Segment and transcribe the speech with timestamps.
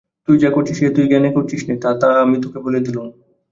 [0.27, 3.07] তুই যা করছিস এ তুই জ্ঞানে করছিস নে, তা আমি তোকে বলে দিলুম।